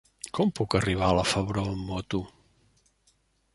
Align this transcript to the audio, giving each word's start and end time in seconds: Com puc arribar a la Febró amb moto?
Com 0.37 0.51
puc 0.59 0.75
arribar 0.79 1.09
a 1.09 1.17
la 1.19 1.27
Febró 1.33 1.67
amb 1.73 1.85
moto? 1.91 2.25